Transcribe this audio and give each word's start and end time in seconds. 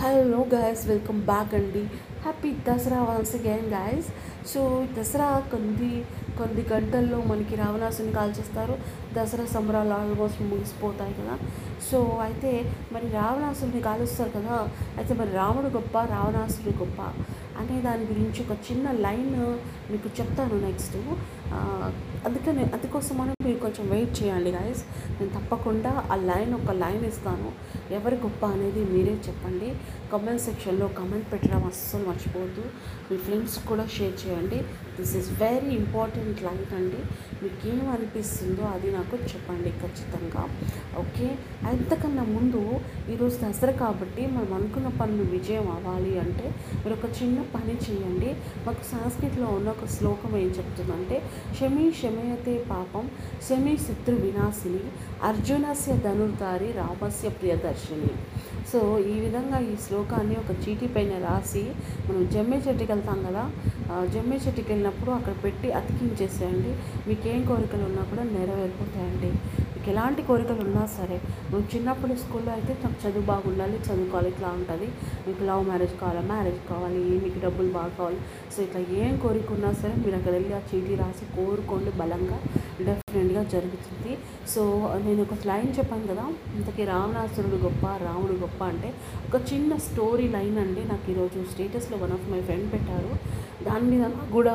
Hello 0.00 0.38
guys 0.52 0.82
welcome 0.88 1.18
back 1.22 1.54
అండి 1.54 1.80
happy 2.22 2.50
Dasara 2.66 3.00
once 3.02 3.32
again 3.36 3.66
guys 3.72 4.06
so 4.52 4.60
Dasara 4.98 5.26
కొన్ని 5.50 5.90
కొన్ని 6.38 6.62
గంటల్లో 6.72 7.18
మనకి 7.20 7.54
రావణాసుని 7.56 8.12
కాల్చేస్తారు 8.12 8.74
దసరా 9.16 9.44
సంబరాలు 9.54 9.94
ఆల్మోస్ట్ 9.98 10.40
ముగిసిపోతాయి 10.50 11.14
కదా. 11.20 11.34
సో 11.88 11.98
అయితే 12.26 12.50
మరి 12.94 13.06
రావణాసురుని 13.18 13.80
కాలుస్తారు 13.88 14.32
కదా. 14.38 14.56
అయితే 14.98 15.12
మరి 15.20 15.30
రాముడు 15.40 15.68
గొప్ప 15.78 15.94
రావణాసురుడు 16.14 16.74
గొప్ప 16.82 17.00
అనే 17.60 17.76
దాని 17.86 18.04
గురించి 18.10 18.40
ఒక 18.44 18.54
చిన్న 18.66 18.90
లైన్ 19.06 19.32
మీకు 19.92 20.08
చెప్తాను 20.18 20.58
నెక్స్ట్. 20.66 20.98
అందుకని 22.26 22.62
అందుకోసమని 22.76 23.34
మీరు 23.46 23.58
కొంచెం 23.64 23.84
వెయిట్ 23.92 24.12
చేయండి 24.18 24.50
గాయస్ 24.56 24.82
నేను 25.18 25.30
తప్పకుండా 25.36 25.92
ఆ 26.12 26.16
లైన్ 26.30 26.52
ఒక 26.58 26.72
లైన్ 26.82 27.04
ఇస్తాను. 27.10 27.48
ఎవరి 27.98 28.16
గొప్ప 28.24 28.42
అనేది 28.56 28.82
మీరే 28.92 29.14
చెప్పండి. 29.26 29.68
కమెంట్ 30.12 30.44
సెక్షన్లో 30.46 30.86
కమెంట్ 31.00 31.26
పెట్టడం 31.32 31.64
అస్సలు 31.70 32.04
మర్చిపోవద్దు. 32.10 32.64
మీ 33.08 33.18
ఫ్రెండ్స్ 33.26 33.56
కూడా 33.70 33.86
షేర్ 33.96 34.16
చేయండి. 34.22 34.60
This 35.00 35.14
is 35.20 35.30
very 35.42 35.72
important 35.82 36.42
life 36.48 36.72
అండి. 36.80 37.00
మీకు 37.42 37.56
అనిపిస్తుందో 37.96 38.64
అది 38.74 38.88
నాకు 38.96 39.16
చెప్పండి 39.32 39.70
ఖచ్చితంగా. 39.84 40.42
ఓకే? 40.98 41.38
అంతకన్నా 41.66 42.22
ముందు 42.22 42.80
ఈరోజు 43.12 43.36
దసరా 43.42 43.72
కాబట్టి 43.72 44.26
మనం 44.26 44.54
అనుకున్న 44.54 44.88
పనులు 44.88 45.22
విజయం 45.30 45.68
అవ్వాలి 45.70 46.18
అంటే 46.18 46.54
మీరు 46.74 46.92
ఒక 46.92 47.22
చిన్న 47.22 47.42
పని 47.54 47.74
చేయండి. 47.74 48.36
మాకు 48.66 48.82
సంస్కృతిలో 48.84 49.46
ఉన్న 49.46 49.68
ఒక 49.68 49.86
శ్లోకం 49.86 50.36
ఏం 50.36 50.46
చెప్తుందంటే 50.46 51.22
శమి 51.60 51.92
శమయతే 52.02 52.64
పాపం 52.70 53.10
శమి 53.48 53.76
శత్రు 53.76 54.16
వినాశిని 54.16 54.80
అర్జునస్య 55.24 55.96
ధనుర్ధారి 55.96 56.72
రామస్య 56.72 57.28
ప్రియదర్శిని. 57.28 58.12
సో 58.72 58.98
ఈ 58.98 59.20
విధంగా 59.20 59.58
ఈ 59.60 59.76
శ్లోకాన్ని 59.86 60.36
ఒక 60.36 60.68
చీటీ 60.68 60.86
పైన 60.86 61.26
రాసి 61.26 61.62
మనం 62.10 62.28
జమ్మే 62.32 62.56
చెట్టుకి 62.56 62.92
వెళ్తాం 62.92 63.22
కదా 63.22 63.50
జమ్మే 64.06 64.36
చెట్టుకి 64.36 64.72
వెళ్ళినప్పుడు 64.72 65.10
అక్కడ 65.10 65.34
పెట్టి 65.44 65.72
అతికించేసేయండి. 65.72 66.74
మీకేం 67.08 67.42
కోరికలు 67.44 67.84
ఉన్నా 67.84 68.02
కూడా 68.02 68.22
నెరవేరిపోతాయండి. 68.22 69.32
మీకు 69.80 69.90
ఎలాంటి 69.90 70.22
కోరికలు 70.22 70.60
ఉన్నా 70.60 70.86
సరే 70.86 71.16
నువ్వు 71.50 71.62
చిన్నప్పుడు 71.74 72.14
స్కూల్లో 72.14 72.50
అయితే 72.52 72.72
నాకు 72.82 72.98
చదువు 73.04 73.24
బాగుండాలి 73.24 73.76
చదువుకోవాలి 73.76 74.28
ఇట్లా 74.28 74.48
ఉంటుంది. 74.48 74.88
మీకు 75.26 75.42
లవ్ 75.44 75.62
మ్యారేజ్ 75.68 75.94
కావాలా? 76.00 76.22
మ్యారేజ్ 76.32 76.58
కావాలి. 76.70 76.98
మీకు 77.24 77.38
డబ్బులు 77.44 77.70
బాగా 77.72 77.92
కావాలి? 77.98 78.18
సో 78.54 78.58
ఇట్లా 78.62 78.80
ఏం 79.04 79.16
కోరిక 79.16 79.52
ఉన్నా 79.52 79.70
సరే 79.72 79.94
మీరు 80.04 80.16
అక్కడ 80.16 80.32
వెళ్ళి 80.32 80.52
ఆ 80.54 80.60
చీటీ 80.70 80.94
రాసి 80.94 81.24
కోరుకోండి 81.36 81.92
బలంగా. 82.02 82.38
డెఫినెట్గా 82.88 83.44
జరుగుతుంది. 83.54 84.18
సో 84.48 84.62
నేను 85.06 85.22
ఒక 85.22 85.40
లైన్ 85.46 85.72
చెప్పాను 85.78 86.06
కదా 86.12 86.26
ఇంతకీ 86.56 86.84
రావణాసురుడు 86.84 87.60
గొప్ప 87.66 87.86
రాముడు 87.86 88.36
గొప్ప 88.44 88.60
అంటే 88.64 88.90
ఒక 89.30 89.42
చిన్న 89.52 89.76
స్టోరీ 89.88 90.28
లైన్ 90.28 90.58
అండి. 90.66 90.84
నాకు 90.92 91.10
ఈరోజు 91.10 91.48
స్టేటస్లో 91.54 91.98
వన్ 92.04 92.12
ఆఫ్ 92.12 92.28
మై 92.34 92.42
ఫ్రెండ్ 92.50 92.72
పెట్టారు. 92.72 93.12
దాని 93.64 93.88
మీద 93.94 94.12
కూడా 94.32 94.54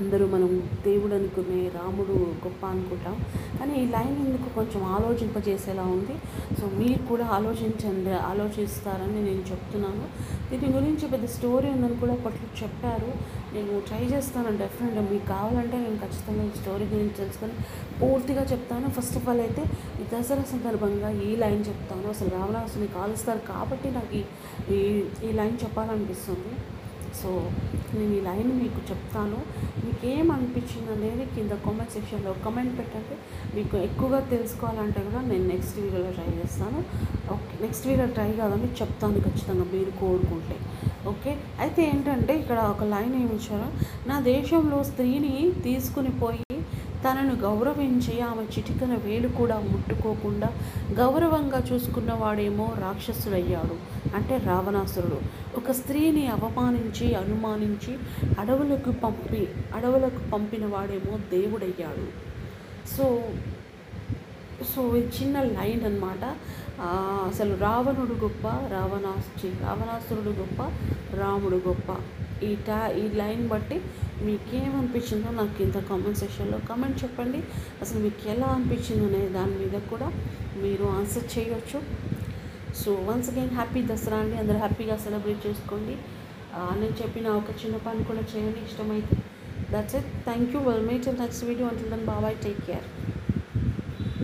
అందరూ 0.00 0.26
మనం 0.26 0.50
దేవుడు 0.84 1.14
అనుకునే 1.14 1.58
రాముడు 1.74 2.14
గొప్ప 2.44 2.66
అనుకుంటాం. 2.66 3.16
కానీ 3.62 3.74
ఈ 3.74 3.86
లైన్ 3.86 4.26
ఎందుకు 4.26 4.54
కొంచెం 4.54 4.84
ఆలోచింపజేసేలా 4.84 5.82
ఉంది? 5.82 6.18
సో 6.60 6.66
మీరు 6.66 7.06
కూడా 7.06 7.26
ఆలోచించండి 7.26 8.10
ఆలోచిస్తారని 8.10 9.14
నేను 9.14 9.50
చెప్తున్నాను. 9.50 10.04
దీని 10.50 10.72
గురించి 10.72 11.08
పెద్ద 11.08 11.26
స్టోరీ 11.26 11.70
ఉందని 11.70 11.96
కూడా 11.96 12.12
ఒకటి 12.12 12.62
చెప్పారు. 12.62 13.12
నేను 13.54 13.80
ట్రై 13.80 14.04
చేస్తాను 14.04 14.58
డెఫినెట్గా 14.58 15.08
మీకు 15.10 15.26
కావాలంటే 15.26 15.76
నేను 15.76 15.98
ఖచ్చితంగా 15.98 16.44
ఈ 16.44 16.50
స్టోరీ 16.60 16.84
గురించి 16.84 17.10
తెలుసుకొని 17.10 17.52
పూర్తిగా 18.02 18.42
చెప్తాను. 18.42 18.88
ఫస్ట్ 18.88 19.16
ఆఫ్ 19.16 19.28
ఆల్ 19.28 19.40
అయితే 19.40 19.62
ఈ 20.00 20.20
దసరా 20.20 20.42
సందర్భంగా 20.42 21.10
ఈ 21.10 21.36
లైన్ 21.36 21.64
చెప్తాను. 21.68 22.08
అసలు 22.08 22.28
రావణాసుని 22.28 22.86
కాలుస్తారు 22.86 23.38
కాబట్టి 23.38 23.90
నాకు 23.90 24.16
ఈ- 24.72 25.28
ఈ 25.28 25.32
లైన్ 25.32 25.58
చెప్పాలనిపిస్తుంది. 25.64 26.56
సో 27.20 27.30
నేను 27.96 28.12
ఈ 28.18 28.20
లైన్ 28.26 28.50
మీకు 28.60 28.80
చెప్తాను. 28.90 29.38
మీకు 29.84 30.04
అనిపించింది 30.36 30.90
అనేది 30.96 31.24
కింద 31.34 31.52
కామెంట్ 31.64 31.94
సెక్షన్లో 31.96 32.32
కమెంట్ 32.46 32.74
పెట్టండి. 32.78 33.16
మీకు 33.56 33.74
ఎక్కువగా 33.86 34.20
తెలుసుకోవాలంటే 34.34 35.00
కూడా 35.08 35.20
నేను 35.30 35.46
నెక్స్ట్ 35.52 35.76
వీడియోలో 35.80 36.12
ట్రై 36.18 36.30
చేస్తాను. 36.40 36.80
ఓకే 37.34 37.52
నెక్స్ట్ 37.64 37.86
వీడియో 37.90 38.08
ట్రై 38.18 38.30
కాదని 38.40 38.70
చెప్తాను 38.80 39.20
ఖచ్చితంగా 39.26 39.66
మీరు 39.74 39.92
కోరుకుంటే. 40.02 40.58
ఓకే 41.12 41.32
అయితే 41.64 41.82
ఏంటంటే 41.92 42.32
ఇక్కడ 42.42 42.58
ఒక 42.74 42.84
లైన్ 42.94 43.14
ఏమి 43.22 43.34
ఇచ్చారు? 43.40 43.68
నా 44.10 44.18
దేశంలో 44.32 44.80
స్త్రీని 44.90 45.34
తీసుకుని 45.68 46.12
పోయి 46.24 46.51
తనను 47.04 47.34
గౌరవించి 47.34 48.20
ఆమె 48.20 48.42
చిటికన 48.42 48.94
వేలు 49.04 49.28
కూడా 49.28 49.56
ముట్టుకోకుండా 49.72 50.48
గౌరవంగా 50.92 51.60
చూసుకున్నవాడేమో 51.72 52.66
రాక్షసుడయ్యాడు 52.78 53.76
అంటే 54.16 54.36
రావణాసురుడు. 54.36 55.18
ఒక 55.56 55.70
స్త్రీని 55.70 56.26
అవమానించి 56.26 57.14
అనుమానించి 57.14 57.94
అడవులకు 58.40 58.90
పంపి 58.90 59.48
అడవులకు 59.74 60.30
పంపిన 60.30 60.66
వాడేమో 60.66 61.16
దేవుడయ్యాడు. 61.30 62.06
సో 62.96 63.06
సో 64.74 64.80
ఇది 64.96 65.08
చిన్న 65.20 65.36
లైన్ 65.42 65.84
అనమాట 65.84 66.24
అసలు 67.30 67.54
రావణుడు 67.56 68.14
గొప్ప 68.24 68.46
రావణాసు 68.72 69.50
రావణాసురుడు 69.64 70.32
గొప్ప 70.40 70.62
రాముడు 71.20 71.58
గొప్ప. 71.68 71.88
ఈ 72.44 72.50
టా 72.68 72.78
ఈ 73.00 73.02
లైన్ 73.20 73.42
బట్టి 73.48 73.76
మీకేమనిపించిందో 74.26 75.30
నాకు 75.30 75.62
ఇంత 75.62 75.78
కామెంట్ 75.90 76.18
సెక్షన్లో 76.22 76.58
కామెంట్ 76.68 77.04
చెప్పండి. 77.04 77.40
అసలు 77.82 77.98
మీకు 78.04 78.22
ఎలా 78.30 78.46
అనిపించింది 78.46 79.04
అనే 79.08 79.20
దాని 79.36 79.54
మీద 79.62 79.76
కూడా 79.90 80.08
మీరు 80.62 80.84
ఆన్సర్ 80.98 81.26
చేయొచ్చు. 81.34 81.80
So 82.80 82.92
once 83.08 83.30
again 83.30 83.54
happy 83.58 83.82
Dasara 83.92 84.18
అండి. 84.22 84.36
అందరూ 84.42 84.58
హ్యాపీగా 84.64 84.96
సెలబ్రేట్ 85.06 85.46
చేసుకోండి. 85.46 85.96
నేను 86.80 86.94
చెప్పిన 87.02 87.28
ఒక 87.40 87.50
చిన్న 87.62 87.76
పని 87.86 88.04
కూడా 88.10 88.24
చేయండి. 88.32 88.60
ఇష్టమైతే. 88.68 89.16
That's 89.72 89.96
it 90.00 90.10
thank 90.24 90.50
you 90.54 90.62
well 90.70 90.86
mate 90.90 91.08
next 91.20 91.44
video 91.50 91.68
అంటున్నాను 91.72 92.06
బాబాయ్ 92.12 92.36
టేక్ 92.44 92.62
కేర్ 92.66 92.86